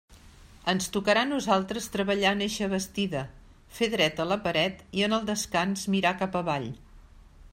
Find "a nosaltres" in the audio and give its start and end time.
1.25-1.89